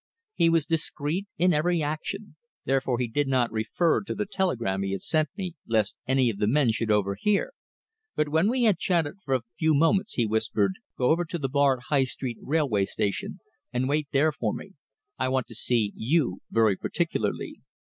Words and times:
He 0.33 0.49
was 0.49 0.65
discreet 0.65 1.27
in 1.37 1.51
his 1.51 1.59
every 1.59 1.83
action, 1.83 2.35
therefore 2.65 2.97
he 2.97 3.07
did 3.07 3.27
not 3.27 3.51
refer 3.51 4.01
to 4.01 4.15
the 4.15 4.25
telegram 4.25 4.81
he 4.81 4.93
had 4.93 5.03
sent 5.03 5.29
me 5.37 5.53
lest 5.67 5.95
any 6.07 6.31
of 6.31 6.39
the 6.39 6.47
men 6.47 6.71
should 6.71 6.89
overhear, 6.89 7.51
but 8.15 8.27
when 8.27 8.49
we 8.49 8.63
had 8.63 8.79
chatted 8.79 9.17
for 9.23 9.35
a 9.35 9.43
few 9.59 9.75
moments 9.75 10.15
he 10.15 10.25
whispered 10.25 10.77
"Go 10.97 11.11
over 11.11 11.23
to 11.25 11.37
the 11.37 11.47
bar 11.49 11.77
at 11.77 11.83
High 11.89 12.05
Street 12.05 12.39
Railway 12.41 12.85
Station 12.85 13.41
and 13.71 13.87
wait 13.87 14.07
there 14.11 14.31
for 14.31 14.55
me. 14.55 14.71
I 15.19 15.27
want 15.29 15.45
to 15.49 15.53
see 15.53 15.93
you 15.95 16.39
very 16.49 16.75
particularly." 16.75 17.59